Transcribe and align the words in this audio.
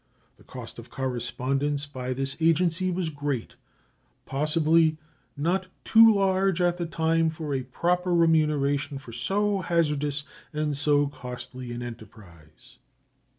The 0.37 0.43
cost 0.43 0.79
of 0.79 0.89
correspondence 0.89 1.85
by 1.85 2.13
this 2.13 2.35
agency 2.41 2.89
was 2.89 3.11
great, 3.11 3.55
possibly 4.25 4.97
not 5.37 5.67
too 5.83 6.11
large 6.15 6.59
at 6.59 6.77
the 6.77 6.87
time 6.87 7.29
for 7.29 7.53
a 7.53 7.61
proper 7.61 8.11
remuneration 8.11 8.97
for 8.97 9.11
so 9.11 9.59
hazardous 9.59 10.23
and 10.53 10.75
so 10.75 11.05
costly 11.05 11.71
an 11.71 11.83
enterprise. 11.83 12.79